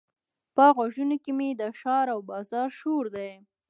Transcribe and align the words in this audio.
په 0.55 0.65
غوږونو 0.75 1.15
کې 1.23 1.31
مې 1.37 1.49
د 1.59 1.63
ښار 1.79 2.05
او 2.15 2.19
بازار 2.31 2.69
شور 2.79 3.05
دی. 3.15 3.31